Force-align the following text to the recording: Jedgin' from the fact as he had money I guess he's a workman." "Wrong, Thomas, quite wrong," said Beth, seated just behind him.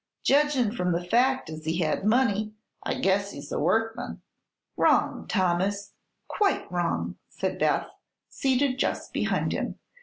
Jedgin' 0.23 0.71
from 0.71 0.93
the 0.93 1.03
fact 1.05 1.47
as 1.47 1.65
he 1.65 1.77
had 1.77 2.03
money 2.05 2.55
I 2.81 2.95
guess 2.95 3.33
he's 3.33 3.51
a 3.51 3.59
workman." 3.59 4.23
"Wrong, 4.75 5.27
Thomas, 5.27 5.93
quite 6.27 6.65
wrong," 6.71 7.17
said 7.29 7.59
Beth, 7.59 7.85
seated 8.27 8.79
just 8.79 9.13
behind 9.13 9.51
him. 9.51 9.77